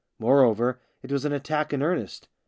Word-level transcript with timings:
Moreover, 0.17 0.81
it 1.03 1.11
was 1.11 1.25
an 1.25 1.31
attack 1.31 1.73
in 1.73 1.83
earnest. 1.83 2.27